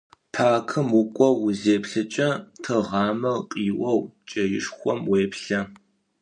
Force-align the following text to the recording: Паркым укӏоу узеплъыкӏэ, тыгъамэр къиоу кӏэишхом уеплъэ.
Паркым 0.33 0.87
укӏоу 0.99 1.35
узеплъыкӏэ, 1.45 2.29
тыгъамэр 2.63 3.37
къиоу 3.49 3.99
кӏэишхом 4.29 4.99
уеплъэ. 5.11 5.61